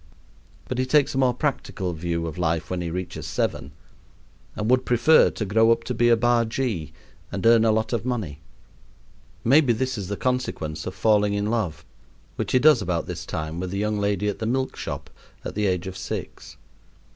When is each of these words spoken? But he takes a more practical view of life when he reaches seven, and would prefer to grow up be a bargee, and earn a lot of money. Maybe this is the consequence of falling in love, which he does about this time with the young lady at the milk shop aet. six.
But 0.67 0.79
he 0.79 0.87
takes 0.87 1.13
a 1.13 1.19
more 1.19 1.35
practical 1.35 1.93
view 1.93 2.25
of 2.25 2.39
life 2.39 2.71
when 2.71 2.81
he 2.81 2.89
reaches 2.89 3.27
seven, 3.27 3.71
and 4.55 4.67
would 4.67 4.83
prefer 4.83 5.29
to 5.29 5.45
grow 5.45 5.71
up 5.71 5.95
be 5.95 6.09
a 6.09 6.17
bargee, 6.17 6.91
and 7.31 7.45
earn 7.45 7.63
a 7.63 7.71
lot 7.71 7.93
of 7.93 8.03
money. 8.03 8.41
Maybe 9.43 9.73
this 9.73 9.99
is 9.99 10.07
the 10.07 10.17
consequence 10.17 10.87
of 10.87 10.95
falling 10.95 11.35
in 11.35 11.51
love, 11.51 11.85
which 12.35 12.51
he 12.51 12.57
does 12.57 12.81
about 12.81 13.05
this 13.05 13.27
time 13.27 13.59
with 13.59 13.69
the 13.69 13.77
young 13.77 13.99
lady 13.99 14.27
at 14.27 14.39
the 14.39 14.47
milk 14.47 14.75
shop 14.75 15.11
aet. 15.45 15.95
six. 15.95 16.57